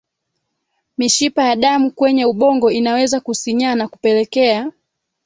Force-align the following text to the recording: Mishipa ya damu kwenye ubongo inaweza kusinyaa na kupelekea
Mishipa 0.97 1.43
ya 1.43 1.55
damu 1.55 1.91
kwenye 1.91 2.25
ubongo 2.25 2.71
inaweza 2.71 3.19
kusinyaa 3.19 3.75
na 3.75 3.87
kupelekea 3.87 4.71